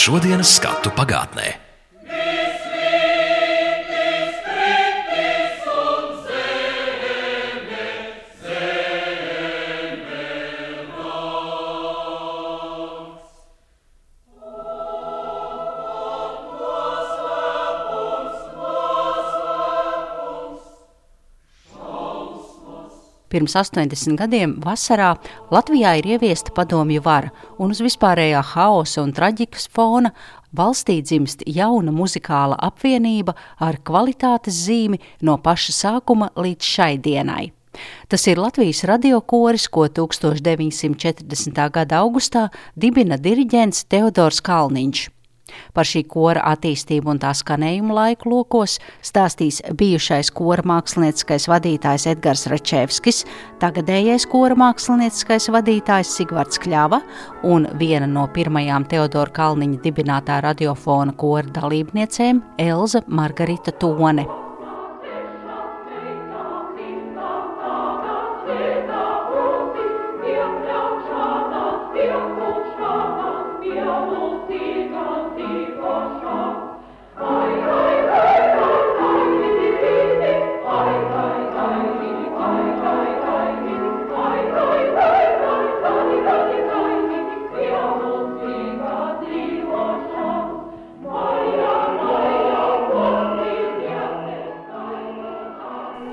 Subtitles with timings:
[0.00, 1.59] šodienas skatu pagātnē.
[23.40, 25.14] Pirms 80 gadiem vasarā
[25.48, 30.10] Latvijā ir ieviesta padomju vara, un uz vispārējā haosa un traģikas fona
[30.52, 37.46] valstī dzimst jauna muzikāla apvienība ar kvalitātes zīmi no paša sākuma līdz šai dienai.
[38.12, 41.64] Tas ir Latvijas radiokoris, ko 1940.
[41.72, 45.06] gada augustā dibina diriģents Teodors Kalniņš.
[45.74, 52.46] Par šī kora attīstību un tā skanējumu laiku lokos stāstīs bijušais kora mākslinieckais vadītājs Edgars
[52.50, 53.24] Račevskis,
[53.62, 57.02] tagadējais kora mākslinieckais vadītājs Sigvards Kļava
[57.48, 64.49] un viena no pirmajām Teodora Kalniņa dibinātā radiofona kora dalībniecēm Elza Margarita Tone.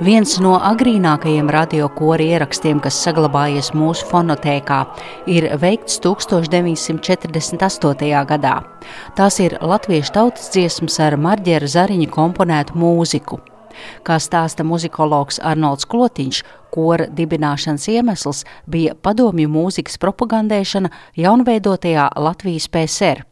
[0.08, 4.88] Viens no agrīnākajiem radiokori ierakstiem, kas saglabājies mūsu fonotēkā,
[5.28, 8.14] ir veikts 1948.
[8.30, 8.54] gadā.
[9.20, 13.44] Tās ir latviešu tautas dziesmas ar Marģera Zariņa komponētu mūziku.
[14.08, 16.40] Kā stāsta muzikologs Arnolds Klotiņš,
[16.72, 20.88] kora dibināšanas iemesls bija padomju mūzikas propagandēšana
[21.20, 23.28] jaunveidotajā Latvijas PSR.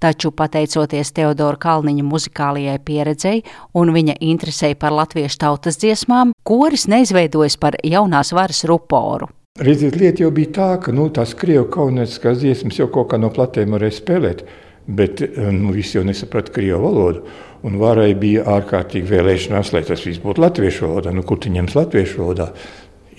[0.00, 3.42] Taču, pateicoties Teodora Kalniņa muzikālajai pieredzei
[3.74, 9.30] un viņa interesei par latviešu tautas dziesmām, koris neizveidojas par jaunās varas ruporu.
[9.60, 13.28] Redziet, lieta jau bija tā, ka nu, tās krievu kaunētiskās dziesmas jau kaut kā no
[13.34, 14.44] platēm varēja spēlēt,
[14.86, 17.24] bet nu, visi jau nesaprata krievu valodu.
[17.66, 21.12] Un varai bija ārkārtīgi vēlēšanās, lai tas viss būtu latviešu valodā.
[21.12, 22.46] Nu, kur tu ņems latviešu valodā?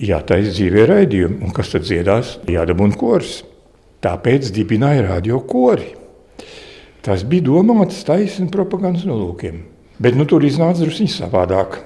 [0.01, 1.43] Jā, tā ir dzīvē raidījumi.
[1.45, 2.39] Un kas tad dziedās?
[2.49, 3.43] Jādabūna kors.
[4.01, 5.91] Tāpēc dibināja radio kori.
[7.01, 9.63] Tas bija domāts taisni propagandas nolūkiem.
[10.01, 11.79] Bet nu, tur iznāca drusku savādāk.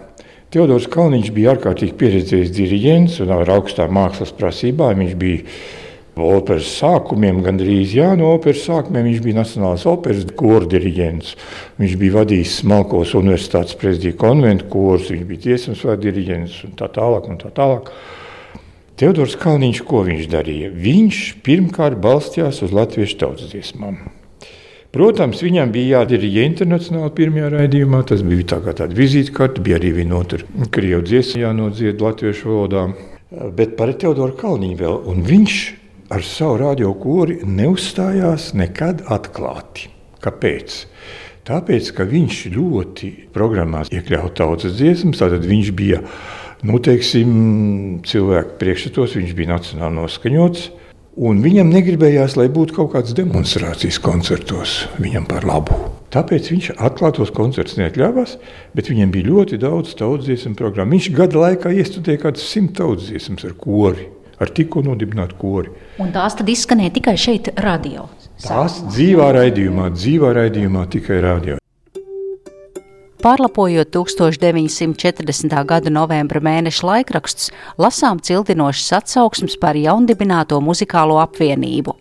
[0.52, 5.02] Teodors Kalniņš bija ārkārtīgi pieredzējis diriģents un ar augstām mākslas prasībām.
[5.04, 5.44] Viņš bija
[6.24, 11.34] operas sākumiem, gandrīz jā, no operas sākumiem viņš bija Nacionālās operas kora diriģents.
[11.80, 16.92] Viņš bija vadījis Smalkos universitātes prezidija konventu kurs, viņš bija dziesmas vai diriģents un tā
[17.00, 17.32] tālāk.
[17.32, 17.92] Un tā tālāk.
[18.96, 20.72] Teodors Kalniņš, ko viņš darīja?
[20.72, 24.00] Viņš pirmkārt balstījās uz latviešu tautas dziesmām.
[24.96, 28.00] Protams, viņam bija jādiriģē internacionāli pirmajā raidījumā.
[28.08, 32.86] Tas bija tā kā tāda vizītkarte, bija arī vienotra krievu dziesma jānodzied latviešu valodā.
[33.58, 35.58] Bet par Teodoru Kalniņu vēl, un viņš
[36.16, 39.90] ar savu radio kori neuzstājās nekad atklāti.
[40.24, 40.78] Kāpēc?
[41.46, 46.00] Tāpēc, ka viņš ļoti programmās iekļāva tautas dziesmas, tad viņš bija,
[46.66, 47.36] nu, teiksim,
[48.08, 50.70] cilvēku priekšstatos, viņš bija nacionāli noskaņots.
[51.16, 55.78] Un viņam negribējās, lai būtu kaut kādas demonstrācijas koncertos viņam par labu.
[56.12, 58.34] Tāpēc viņš atklātos koncertus neatļāvās,
[58.76, 60.98] bet viņam bija ļoti daudz tautsdziesmu programmu.
[60.98, 64.10] Viņš gada laikā iestudēja kaut kādas simt tautsdziesmas ar kori,
[64.44, 65.72] ar tikko nodibinātu kori.
[66.04, 68.10] Un tās tad izskanēja tikai šeit, radio.
[68.44, 71.62] Tās dzīvā raidījumā, dzīvā raidījumā tikai radio.
[73.26, 75.54] Pārlapojot 1940.
[75.66, 77.48] gada novembra mēneša laikrakstus,
[77.82, 81.96] lasām cildinošas atsauksmes par jaundibināto muzikālo apvienību.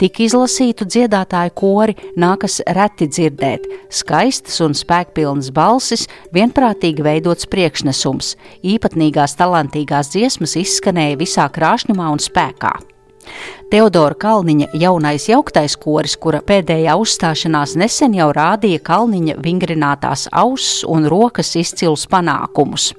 [0.00, 8.32] Tik izlasītu dziedātāju kori nākas reti dzirdēt, skaistas un spēkpilnas balsis, vienprātīgi veidots priekšnesums,
[8.64, 12.78] īpatnīgās talantīgās dziesmas izskanēja visā krāšņumā un spēkā.
[13.70, 21.08] Teodora Kalniņa jaunais jauktais koris, kura pēdējā uzstāšanās nesen jau rādīja Kalniņa vingrinātās auss un
[21.10, 22.92] rokas izcilus panākumus.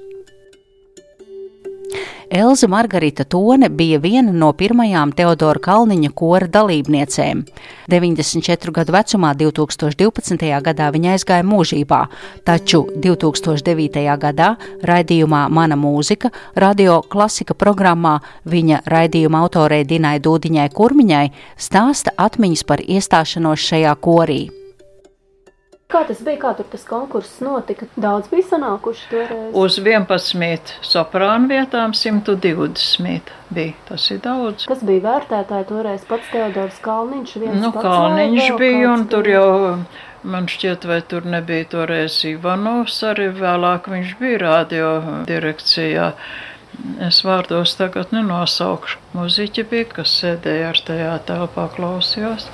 [2.30, 7.40] Elza Margarita Tone bija viena no pirmajām Teodora Kalniņa kora dalībniecēm.
[7.88, 10.44] 94 gadu vecumā 2012.
[10.66, 12.02] gadā viņa aizgāja mūžībā,
[12.44, 14.04] taču 2009.
[14.20, 14.50] gadā
[14.84, 21.26] raidījumā Mana mūzika, radio klasika programmā viņa raidījuma autorei Dinai Dūdiņai Kurmiņai
[21.56, 24.57] stāsta atmiņas par iestāšanos šajā korī.
[25.88, 27.86] Kā tas bija, kā tur tas konkurss notika?
[27.96, 29.54] Daudz bija sanākuši toreiz.
[29.56, 33.72] Uz 11 soprānu vietām 120 bija.
[33.88, 34.66] Tas ir daudz.
[34.68, 36.04] Kas bija vērtētāji toreiz?
[36.10, 37.32] Pats Teodors Kalniņš
[37.62, 39.48] Nu, Kalniņš vēl bija, un tur jau,
[40.34, 44.92] man šķiet, vai tur nebija toreiz Ivanovs, arī vēlāk viņš bija radio
[45.32, 46.10] direkcijā.
[47.08, 49.00] Es vārdos tagad nenosaukšu.
[49.16, 52.50] Muziķi bija, kas sēdēja ar tajā telpā klausījās.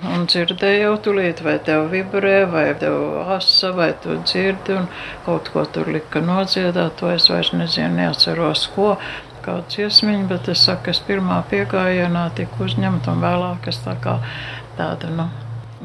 [0.00, 4.86] Un dzirdēju jau tulīt, vai tev vibrē, vai tev asa, vai tu dzirdi, un
[5.26, 8.94] kaut ko tur lika nodziedāt, to es vairs nezinu, neatceros, ko,
[9.44, 14.16] kādu dziesmiņu, bet es saku, es pirmā piegājienā tiku uzņemta, un vēlāk es tā kā
[14.80, 15.28] tāda, nu,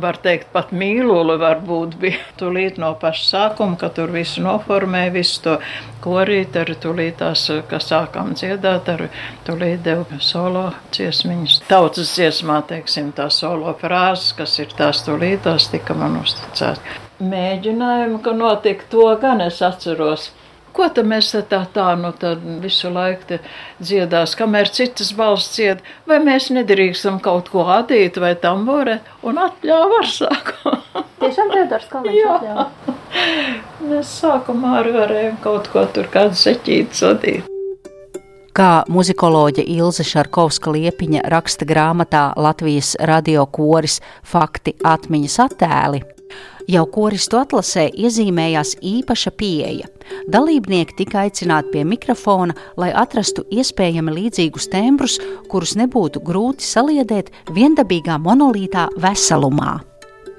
[0.01, 2.21] var teikt, pat mīlula varbūt bija.
[2.39, 5.55] Tūlīt no paša sākuma, kad tur visu noformēja, visu to
[6.03, 9.09] korīt, arī tūlīt tās, kas sākām dziedāt, arī
[9.47, 11.61] tūlīt devu solo dziesmiņas.
[11.71, 17.03] Tautas dziesmā, teiksim, tā solo frāzes, kas ir tās tūlīt, tās tika man uzticēts.
[17.23, 20.33] Mēģinājumi, ka notika to, gan es atceros.
[20.75, 23.39] Ko tad mēs tā tā nu tad visu laiku
[23.79, 25.79] dziedās, kamēr citas balss dzied,
[26.09, 31.03] vai mēs nedrīkstam kaut ko adīt vai tamborēt, un atļāva ar sākumu.
[31.23, 32.95] Tiešām Teodors Kalniņš atļāva.
[33.87, 37.51] Mēs sākumā arī varējām kaut ko tur kādu seķīt sadīt.
[38.55, 46.03] Kā muzikoloģe Ilze Šarkovska Liepiņa raksta grāmatā Latvijas radio koris Fakti atmiņas attēli,
[46.67, 49.89] jau koristu atlasē iezīmējās īpaša pieeja.
[50.31, 55.17] Dalībnieki tika aicināti pie mikrofona, lai atrastu iespējami līdzīgus tembrus,
[55.49, 59.79] kurus nebūtu grūti saliedēt viendabīgā monolītā veselumā.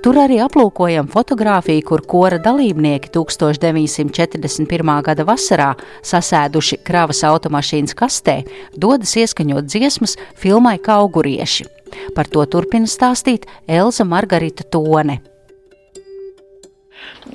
[0.06, 4.92] Tur arī aplūkojam fotografiju, kur kora dalībnieki 1941.
[5.02, 5.72] gada vasarā,
[6.06, 8.36] sasēduši kravas automašīnas kastē,
[8.78, 11.66] dodas ieskaņot dziesmas filmai Kaugurieši.
[12.14, 15.18] Par to turpina stāstīt Elza Margarita Tone.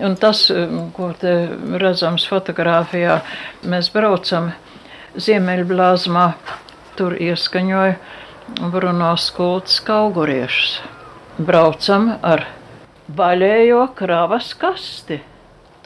[0.02, 0.46] Un tas,
[0.96, 1.34] ko te
[1.82, 3.20] redzams fotografijā,
[3.68, 4.52] mēs braucam
[5.20, 6.28] Ziemeļblāzmā,
[6.96, 7.98] tur ieskaņoja
[8.72, 10.80] Bruno Skults kauguriešus.
[11.42, 12.46] Braucam ar
[13.16, 15.22] vaļējo kravas kasti.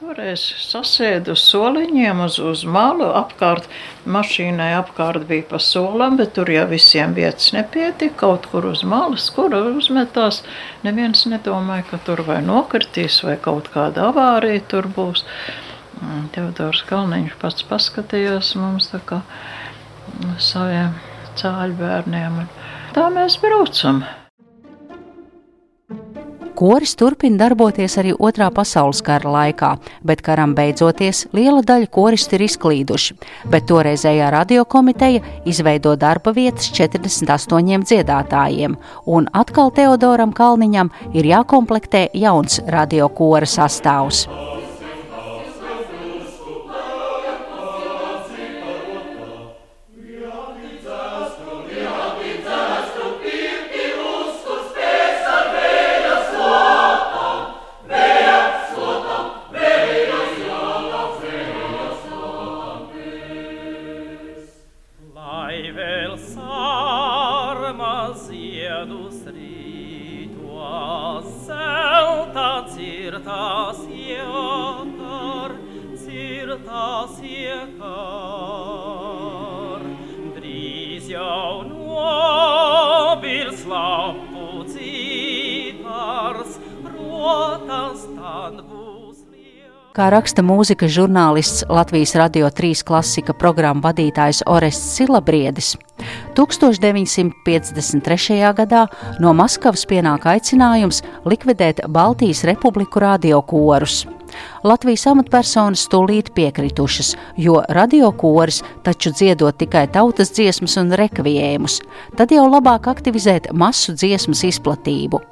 [0.05, 3.63] Toreiz sasēdu uz soliņiem uz, uz malu apkārt,
[4.05, 9.25] mašīnai apkārt bija pa solam, bet tur jau visiem vietas nepietika, kaut kur uz malas,
[9.33, 10.43] kur uzmetās.
[10.85, 15.23] Neviens nedomāja, ka tur vai nokritīs, vai kaut kāda avārija tur būs.
[16.35, 19.23] Teodors Kalniņš pats paskatījās mums tā kā
[20.51, 20.93] saviem
[21.41, 22.43] cāļu bērniem.
[22.43, 24.05] un Tā mēs braucam.
[26.55, 29.73] Koris turpina darboties arī Otrā pasaules kara laikā,
[30.07, 33.17] bet karam beidzoties liela daļa koristu ir izklīduši,
[33.51, 42.61] bet toreizējā radiokomiteja izveido darba vietas 48 dziedātājiem, un atkal Teodoram Kalniņam ir jākomplektē jauns
[42.71, 44.23] radiokora sastāvs.
[89.95, 95.79] Kā raksta mūzikas žurnālists Latvijas Radio 3 klasika programmu vadītājs Orests Silabriedis,
[96.35, 98.51] 1953.
[98.57, 98.81] gadā
[99.23, 104.03] no Maskavas pienāk aicinājums likvidēt Baltijas Republiku radiokorus.
[104.67, 111.79] Latvijas amatpersonas tūlīt piekritušas, jo radiokoris taču dziedot tikai tautas dziesmas un rekviēmus,
[112.19, 115.23] tad jau labāk aktivizēt masu dziesmas izplatību.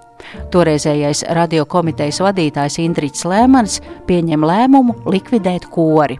[0.54, 6.20] Toreizējais radiokomitejas vadītājs Indričs Lēmans pieņem lēmumu likvidēt kori.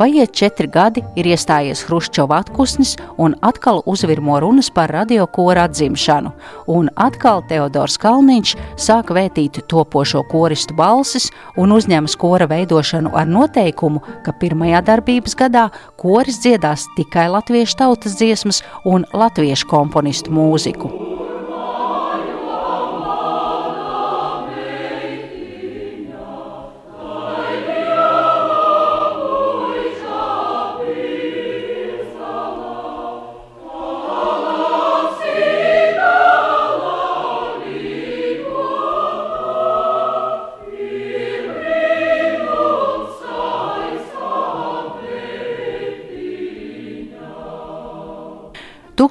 [0.00, 6.32] Paiet četri gadi, ir iestājies Hruščova atpūsnis, un atkal uzvirmo runas par radiokora atzimšanu.
[6.72, 11.28] Un atkal Teodors Kalniņš sāk vētīt topošo koristu balsis
[11.60, 15.68] un uzņemas kora veidošanu ar noteikumu, ka pirmajā darbības gadā
[16.00, 21.09] koris dziedās tikai latviešu tautas dziesmas un latviešu komponistu mūziku.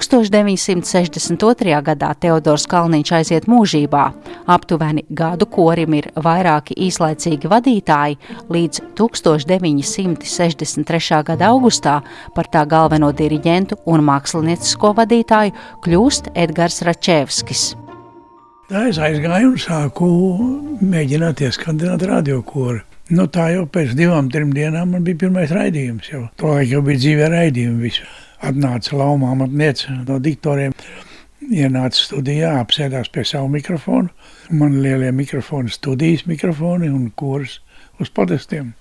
[0.08, 1.84] 1962.
[1.84, 4.03] gadā Teodors Kalniņš aiziet mūžībā.
[4.48, 8.18] Aptuveni gadu korim ir vairāki īslaicīgi vadītāji,
[8.53, 11.24] līdz 1963.
[11.27, 12.01] gada augustā
[12.36, 15.51] par tā galveno diriģentu un māksliniecisko vadītāju
[15.84, 17.75] kļūst Edgars Račevskis.
[18.70, 20.06] Tā es aizgāju un sāku
[20.86, 22.79] mēģināt ieskandināt radiokoru.
[23.10, 26.06] Nu, tā jau pēc divām, trim dienām man bija pirmais raidījums.
[26.12, 26.29] Jau.
[26.38, 27.82] Tolaik jau bija dzīvē raidījumi.
[27.88, 28.06] Visu.
[28.46, 30.75] Atnāca laumā matniece no diktoriem.
[31.50, 34.12] Ienāca studijā, apsēdās pie savu mikrofonu.
[34.51, 37.60] Man lielie mikrofoni, studijas mikrofoni un kurs
[38.00, 38.74] uz podestiem.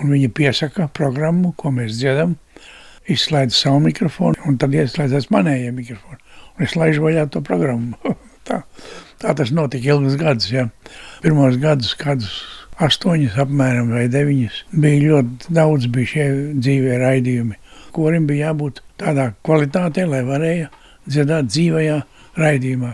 [0.00, 2.36] Un viņi piesaka programmu, ko mēs dziedam,
[3.12, 6.20] izslēdz savu mikrofonu, un tad ieslēdzas manējie mikrofoni.
[6.56, 7.96] Un es laižu vaļā to programmu.
[8.48, 8.62] tā,
[9.22, 10.50] tā tas notika ilgus gadus.
[10.52, 10.68] Ja.
[11.24, 12.40] Pirmos gadus, kādus
[12.82, 17.58] astoņus apmēram vai deviņus, bija ļoti daudz bija šie dzīvē raidījumi.
[17.94, 20.70] Korim bija jābūt tādā kvalitātē, lai varēja
[21.06, 21.98] dziedāt dzīvajā
[22.38, 22.92] raidījumā.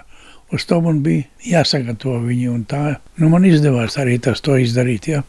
[0.55, 2.83] Uz to man bija jāsagatavo viņi, un tā
[3.21, 5.11] nu, man izdevās arī tas to izdarīt.
[5.11, 5.23] Ja.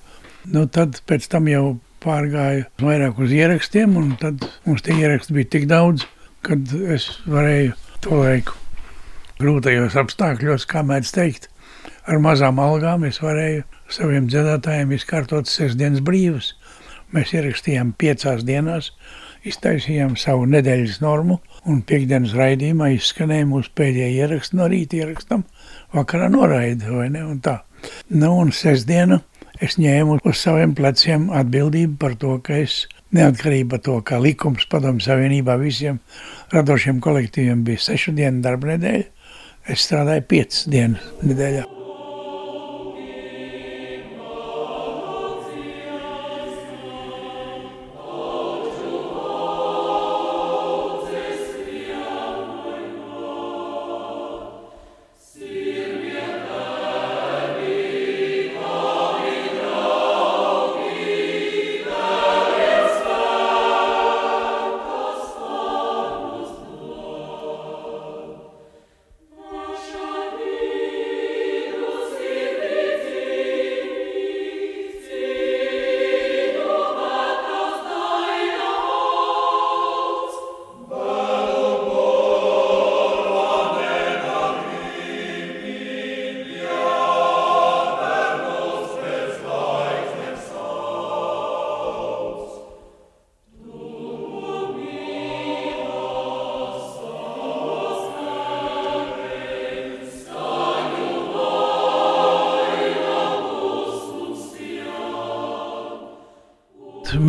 [0.47, 1.63] Nu, tad pēc tam jau
[2.03, 6.07] pārgāju vairāk uz ierakstiem, un tad mums tie ieraksti bija tik daudz,
[6.47, 8.55] kad es varēju to laiku
[9.39, 11.49] grūtajos apstākļos, kā mēdz teikt,
[12.07, 16.53] ar mazām algām es varēju saviem dziedātājiem izkārtot sestdienas brīvas.
[17.15, 18.91] Mēs ierakstījām piecās dienās,
[19.47, 25.45] iztaisījām savu nedēļas normu, un piekdienas raidījumā izskanēja mūsu pēdējie ieraksti no rīta ierakstam,
[25.95, 27.59] vakarā noraida, vai ne, un tā.
[28.11, 29.21] Nu, un sestdiena
[29.63, 32.83] es ņēmu uz saviem pleciem atbildību par to, ka es
[33.15, 35.99] neatkarība to, ka likums padomu savienībā visiem
[36.53, 39.09] radošiem kolektīviem bija sešu dienu darba nedēļa,
[39.69, 41.78] es strādāju piecas dienas nedēļā.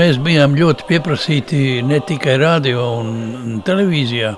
[0.00, 4.30] Mēs bijām ļoti pieprasīti ne tikai radio un televīzijā,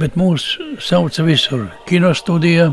[0.00, 0.44] bet mūs
[0.82, 1.68] sauca visur.
[1.88, 2.66] Kinostudijā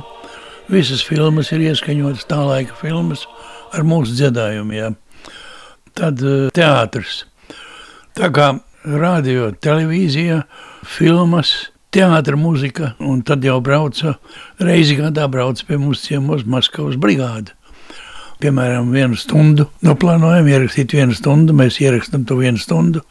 [0.72, 3.24] visas filmas ir ieskaņotas tā laika filmas
[3.72, 4.98] ar mūsu dziedājumiem.
[5.96, 6.24] Tad
[6.58, 7.22] teātris.
[8.18, 8.50] Tā kā
[8.84, 10.42] radio, televīzija,
[10.84, 11.54] filmas,
[11.96, 14.18] teātris, mūzika, un tad jau brauca
[14.60, 17.56] reizi gadā brauca pie mums ciemos Maskavas brigāde
[18.42, 23.04] piemēram, vienu stundu noplānojam ierakstīt vienu stundu, mēs ierakstām to vienu stundu.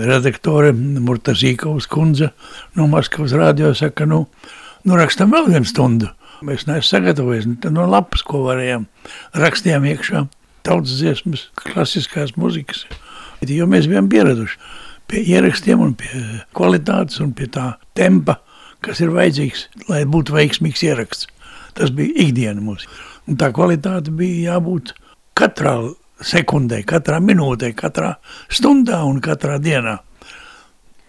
[0.00, 2.30] Redaktore Murta Zīkovs kundze
[2.78, 4.24] no Maskavas rādio saka, nu,
[4.88, 6.10] nu rakstam vēl vienu stundu.
[6.46, 8.86] Mēs neesam sagatavojuši nu, no lapas, ko varējām.
[9.36, 10.24] Rakstījām iekšā
[10.64, 12.86] tautas dziesmas, klasiskās muzikas,
[13.44, 14.56] jo mēs bijām pieraduši
[15.10, 16.22] pie ierakstiem un pie
[16.56, 18.38] kvalitātes un pie tā tempa,
[18.84, 21.28] kas ir vajadzīgs, lai būtu veiksmīgs ieraksts.
[21.74, 22.86] Tas bija ikdiena mums.
[23.28, 24.94] Un tā kvalitāte bija jābūt
[25.38, 25.76] katrā
[26.20, 28.14] sekundē, katrā minūtē, katrā
[28.52, 29.98] stundā un katrā dienā.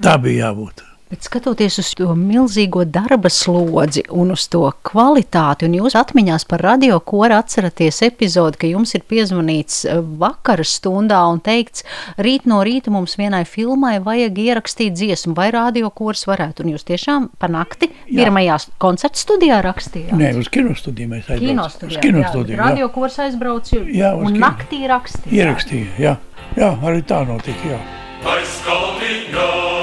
[0.02, 0.91] Tā bija jābūt.
[1.12, 6.64] Bet skatoties uz to milzīgo darba slodzi un uz to kvalitāti, un jūs atmiņās par
[6.64, 11.84] radio koru atceraties epizodi, ka jums ir piezvanīts eh, vakara stundā un teikts,
[12.16, 16.88] rīt no rīta mums vienai filmai vajag ierakstīt dziesmu, vai radio kurs varētu, un jūs
[16.88, 18.22] tiešām pa nakti jā.
[18.22, 20.16] pirmajā koncerta studijā rakstījāt?
[20.16, 21.50] Nē, uz kinostudiju mēs aizbraucām.
[21.50, 22.70] Kinostudijā, uz kinostudiju, jā.
[22.70, 24.46] Radio kurs aizbrauc jā, un kino.
[24.48, 25.36] naktī rakstīja.
[25.42, 26.16] Ierakstīja, jā.
[26.56, 27.84] Jā, arī tā notika, jā.
[28.32, 29.81] Aizkalniņā!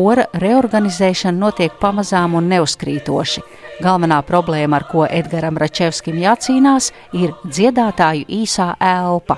[0.00, 3.42] Kora reorganizēšana notiek pamazām un neuzkrītoši.
[3.84, 9.36] Galvenā problēma, ar ko Edgars Račevskim jācīnās, ir dziedātāju īsā elpa.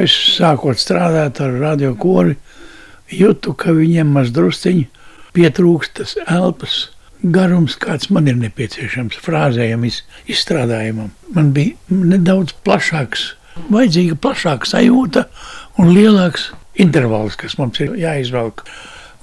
[0.00, 2.38] Es sākot strādāt ar radiokoru,
[3.12, 4.88] jūtu, ka viņiem mazdrusciņi
[5.36, 6.86] pietrūkst tas elpas
[7.20, 11.12] garums, kāds man ir nepieciešams frāzējam, iz, izstrādājumam.
[11.36, 13.34] Man bija nedaudz plašāks,
[13.68, 15.28] vajadzīga plašāka sajūta
[15.82, 18.66] un lielāks intervāls, kas mums ir jāizvelk.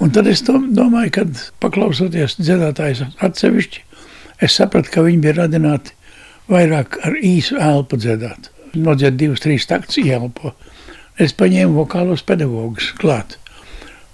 [0.02, 1.28] Un tad es domāju, ka
[1.64, 3.84] paklausoties dziedātājs atsevišķi,
[4.44, 5.94] es sapratu, ka viņi bija radināti
[6.52, 10.54] vairāk ar īsu elpu dziedāt nodzied divas, trīs taktus ielpo.
[11.22, 13.38] Es paņēmu vokālos pedagogus klāt.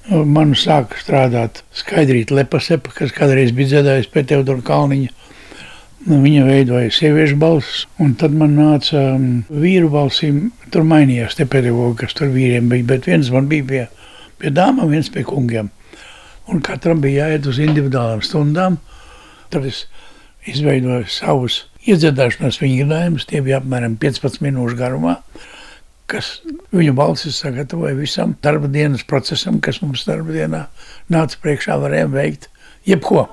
[0.10, 5.16] Man sāka strādāt skaidrīt Lepasepa, kas kādreiz bija dziedājis pie Teodora Kalniņa.
[6.10, 10.48] Viņa veidoja sieviešu balsis, un tad man nāca um, vīru balsīm.
[10.70, 13.84] Tur mainījās te pedagogi, kas tur vīriem bija, bet viens man bija pie,
[14.42, 15.72] pie dāmām, viens pie kungiem.
[16.50, 18.78] Un katram bija jāiet uz individuālām stundām.
[19.54, 19.86] Tad es
[20.50, 25.16] izveidoju savus Iedziedāšanās viņa gadājumus, tie bija apmēram 15 minūšu garumā,
[26.12, 26.34] kas
[26.76, 30.66] viņu balsis sagatavoja visam darba dienas procesam, kas mums darba dienā
[31.10, 32.50] nāca priekšā, varējām veikt
[32.90, 33.30] jebko.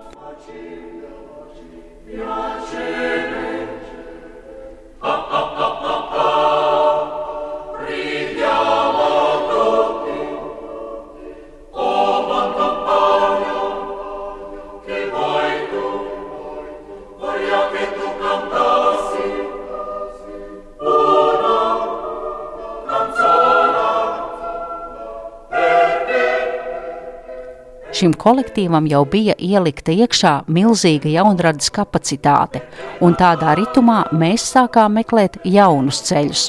[27.97, 32.61] Šim kolektīvam jau bija ielikta iekšā milzīga jaunradas kapacitāte,
[33.01, 36.43] un tādā ritmā mēs sākām meklēt jaunus ceļus.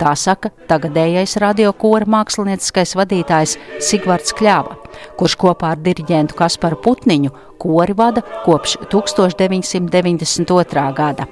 [0.00, 4.78] Tā saka tagadējais radiokora mākslinieckais vadītājs Sigvards Kļava,
[5.20, 7.30] kurš kopā ar diriģentu Kasparu Putniņu
[7.60, 10.86] kori vada kopš 1992.
[10.96, 11.26] gada.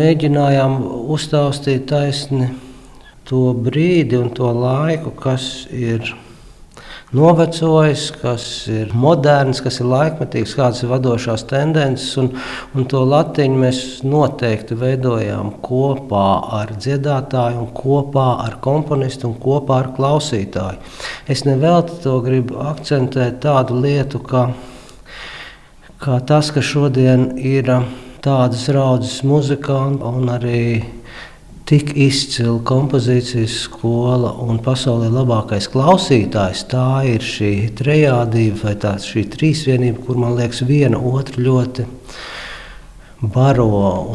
[0.00, 0.80] Mēģinājām
[1.14, 2.48] uztaustīt taisni
[3.30, 6.10] to brīdi un to laiku, kas ir
[7.16, 12.12] novecojis, kas ir moderns, kas ir laikmetīgs, kādas ir vadošās tendences.
[12.20, 12.30] Un,
[12.74, 16.26] un to latiņu mēs noteikti veidojām kopā
[16.60, 20.78] ar dziedātāju, kopā ar komponistu un kopā ar klausītāju.
[21.30, 24.46] Es nevelti to gribu akcentēt tādu lietu, ka,
[25.98, 27.74] ka tas, ka šodien ir
[28.22, 30.64] tādas raudzes muzikanti un arī
[31.70, 36.64] tik izcila kompozīcijas skola un pasaulē labākais klausītājs.
[36.72, 41.86] Tā ir šī trejādība vai tā šī trīsvienība, kur man liekas viena otru ļoti
[43.22, 43.68] baro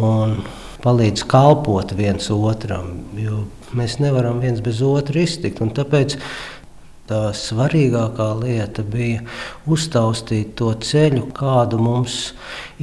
[0.10, 0.36] un
[0.84, 2.92] palīdz kalpot viens otram,
[3.72, 5.64] mēs nevaram viens bez otru iztikt.
[5.80, 6.20] Tāpēc
[7.08, 9.24] tā svarīgākā lieta bija
[9.64, 12.34] uztaustīt to ceļu, kādu mums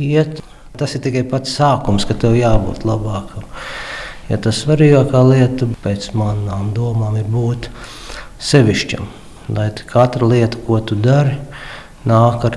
[0.00, 0.40] iet.
[0.80, 3.44] Tas ir tikai pats sākums, ka tev jābūt labākam.
[4.32, 7.68] Ja tas svarīgākā lieta pēc manām domām ir būt
[8.40, 9.04] sevišķam.
[9.52, 11.34] Lai katra lieta, ko tu dari,
[12.08, 12.56] nāk ar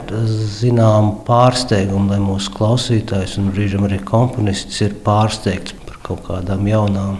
[0.56, 7.20] zināmu pārsteigumu, lai mūsu klausītājs un brīžam arī komponists ir pārsteigts par kaut kādām jaunām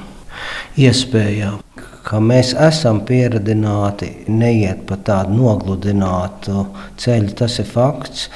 [0.78, 1.62] iespējām
[2.06, 6.66] ka mēs esam pieradināti neiet pa tādu nogludinātu
[7.02, 7.34] ceļu.
[7.40, 8.28] Tas ir fakts.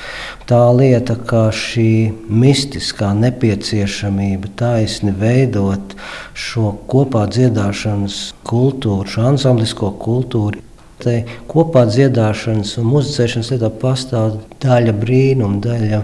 [0.50, 1.92] Tā lieta, ka šī
[2.30, 5.94] mistiskā nepieciešamība taisni veidot
[6.34, 10.66] šo kopā dziedāšanas kultūru, šo ansamblisko kultūru.
[11.00, 16.02] Te kopā dziedāšanas un muzicēšanas lietā pastāv daļa brīnuma, daļa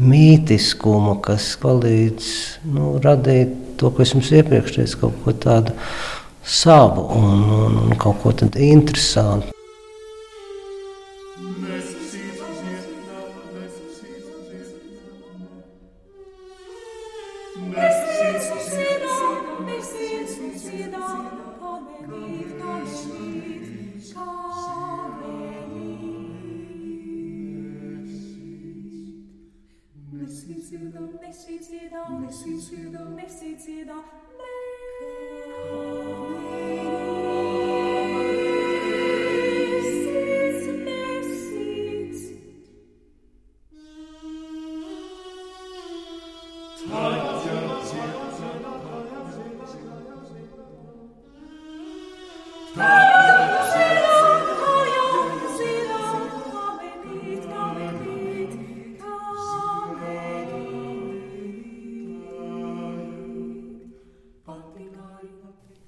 [0.00, 2.28] mītiskuma, kas palīdz
[2.74, 5.74] nu, radīt to, ko es jums iepriekš teicu, kaut ko tādu
[6.44, 9.54] savu un, un, un kaut ko tādu interesantu.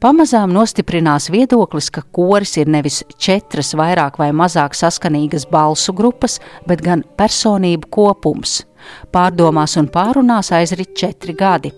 [0.07, 6.79] Pamazām nostiprinās viedoklis, ka koris ir nevis četras vairāk vai mazāk saskanīgas balsu grupas, bet
[6.87, 8.61] gan personību kopums.
[9.11, 11.73] Pārdomās un pārunās aizrit četri gadi.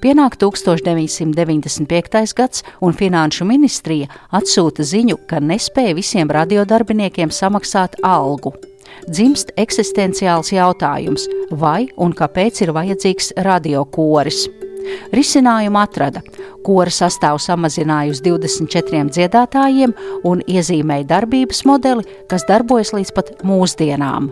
[0.00, 2.32] Pienāk 1995.
[2.38, 8.56] gads, un Finanšu ministrija atsūta ziņu, ka nespēja visiem radiodarbiniekiem samaksāt algu.
[9.04, 14.65] Dzimst eksistenciāls jautājums, vai un kāpēc ir vajadzīgs radiokoris.
[15.14, 16.22] Risinājumu atrada.
[16.66, 19.94] Kora sastāvu samazināja uz 24 dziedātājiem
[20.26, 24.30] un iezīmēja darbības modeli, kas darbojas līdz pat mūsdienām.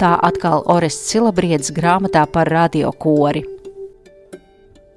[0.00, 3.44] Tā atkal Orests Silabriedz grāmatā par radiokori.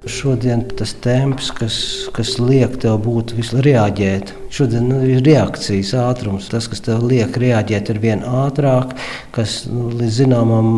[0.02, 1.74] Šodien tas temps, kas,
[2.10, 6.48] kas liek tev būt visu reaģēt, šodien nu, ir reakcijas ātrums.
[6.50, 8.96] Tas, kas tev liek reaģēt, ir vien ātrāk,
[9.36, 10.72] kas nu, līdz zināmam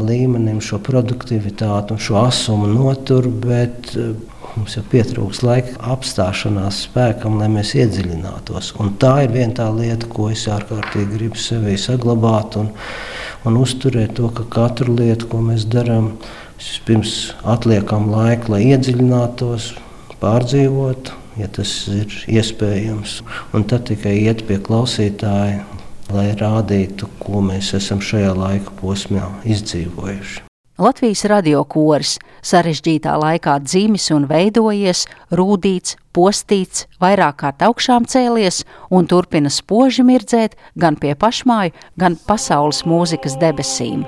[0.00, 4.14] līmenim šo produktivitāti un šo asumu notur, bet eh,
[4.56, 8.74] mums jau pietrūks laika apstāšanās spēkam, lai mēs iedziļinātos.
[8.82, 12.72] Un tā ir viena tā lieta, ko es ārkārtīgi gribu sevī saglabāt un,
[13.48, 16.14] un uzturēt to, ka katru lietu, ko mēs darām,
[16.86, 19.74] Pirms atliekam laiku, lai iedziļinātos,
[20.22, 23.18] pārdzīvotu, ja tas ir iespējams.
[23.52, 25.66] Un tad tikai iet pie klausītāja,
[26.12, 30.44] lai rādītu, ko mēs esam šajā laika posmā izdzīvojuši.
[30.76, 38.60] Latvijas radiokoris sarežģītā laikā dzimis un veidojies, rūdīts, postīts, vairāk kārt augšām cēlies
[38.92, 44.04] un turpina spoži mirdzēt gan pie pašmāju, gan pasaules mūzikas debesīm.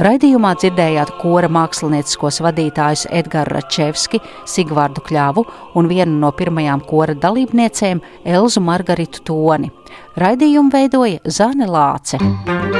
[0.00, 5.44] Raidījumā dzirdējāt kora mākslinieciskos vadītājus Edgars Račevski, Sigvārdu Kļavu
[5.76, 9.68] un vienu no pirmajām kora dalībniecēm Elzu Margaritu Toni.
[10.16, 12.16] Raidījumu veidoja Zane Lāce.
[12.20, 12.79] Reiz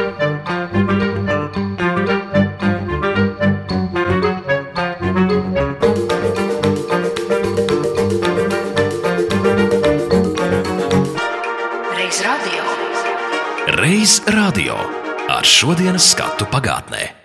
[15.61, 17.20] šodienas skatu pagātnē.